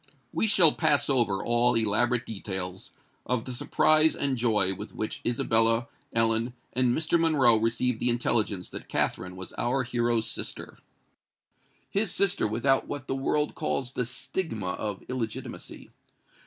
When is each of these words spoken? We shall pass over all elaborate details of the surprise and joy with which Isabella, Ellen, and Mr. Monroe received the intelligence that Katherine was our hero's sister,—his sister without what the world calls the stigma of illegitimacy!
We 0.33 0.47
shall 0.47 0.71
pass 0.71 1.11
over 1.11 1.43
all 1.45 1.75
elaborate 1.75 2.25
details 2.25 2.89
of 3.23 3.45
the 3.45 3.53
surprise 3.53 4.15
and 4.15 4.35
joy 4.35 4.73
with 4.73 4.95
which 4.95 5.21
Isabella, 5.23 5.89
Ellen, 6.11 6.53
and 6.73 6.97
Mr. 6.97 7.19
Monroe 7.19 7.55
received 7.55 7.99
the 7.99 8.09
intelligence 8.09 8.67
that 8.69 8.89
Katherine 8.89 9.35
was 9.35 9.53
our 9.59 9.83
hero's 9.83 10.25
sister,—his 10.27 12.09
sister 12.09 12.47
without 12.47 12.87
what 12.87 13.05
the 13.05 13.13
world 13.13 13.53
calls 13.53 13.93
the 13.93 14.05
stigma 14.05 14.71
of 14.71 15.03
illegitimacy! 15.07 15.91